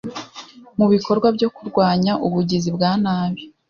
mu 0.77 0.85
bikorwa 0.93 1.27
byo 1.35 1.49
kurwanya 1.55 2.13
ubugizi 2.25 2.69
bwa 2.75 2.91
nabi 3.03 3.41